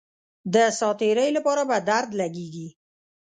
د 0.53 0.55
ساعت 0.79 0.97
تیرۍ 0.99 1.29
لپاره 1.37 1.61
په 1.69 1.77
درد 1.89 2.11
لګېږي. 2.21 2.67